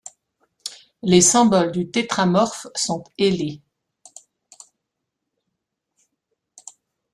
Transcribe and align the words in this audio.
Les 1.03 1.21
symboles 1.21 1.71
du 1.71 1.91
tétramorphe 1.91 2.65
sont 2.73 3.03
ailés. 3.19 3.61